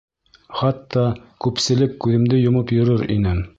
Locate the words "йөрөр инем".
2.79-3.49